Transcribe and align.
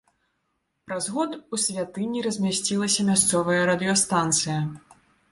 Праз 0.87 1.09
год 1.17 1.35
у 1.57 1.59
святыні 1.65 2.23
размясцілася 2.27 3.05
мясцовая 3.09 3.59
радыёстанцыя. 3.71 4.57